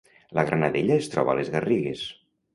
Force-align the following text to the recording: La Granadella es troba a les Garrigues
La 0.37 0.45
Granadella 0.47 0.97
es 1.03 1.11
troba 1.17 1.33
a 1.35 1.39
les 1.41 1.53
Garrigues 1.59 2.05